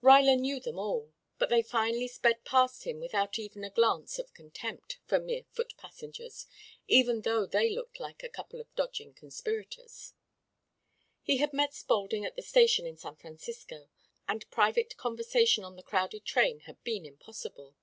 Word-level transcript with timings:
Ruyler 0.00 0.38
knew 0.40 0.60
them 0.60 0.78
all, 0.78 1.12
but 1.38 1.50
they 1.50 1.60
finally 1.60 2.08
sped 2.08 2.42
past 2.46 2.84
him 2.84 3.00
without 3.00 3.38
even 3.38 3.64
a 3.64 3.68
glance 3.68 4.18
of 4.18 4.32
contempt 4.32 4.96
for 5.04 5.18
mere 5.18 5.42
foot 5.50 5.76
passengers, 5.76 6.46
even 6.88 7.20
though 7.20 7.44
they 7.44 7.68
looked 7.68 8.00
like 8.00 8.22
a 8.22 8.30
couple 8.30 8.62
of 8.62 8.74
dodging 8.76 9.12
conspirators. 9.12 10.14
He 11.22 11.36
had 11.36 11.52
met 11.52 11.74
Spaulding 11.74 12.24
at 12.24 12.34
the 12.34 12.40
station 12.40 12.86
in 12.86 12.96
San 12.96 13.16
Francisco, 13.16 13.90
and 14.26 14.50
private 14.50 14.96
conversation 14.96 15.64
on 15.64 15.76
the 15.76 15.82
crowded 15.82 16.24
train 16.24 16.60
had 16.60 16.82
been 16.82 17.04
impossible. 17.04 17.76